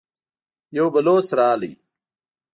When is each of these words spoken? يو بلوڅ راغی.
يو 0.75 0.85
بلوڅ 0.93 1.25
راغی. 1.37 1.73